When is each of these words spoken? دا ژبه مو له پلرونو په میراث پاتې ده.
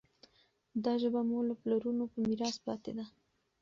دا 0.83 0.93
ژبه 1.01 1.21
مو 1.29 1.39
له 1.49 1.55
پلرونو 1.61 2.03
په 2.11 2.17
میراث 2.27 2.55
پاتې 2.65 2.91
ده. 2.97 3.05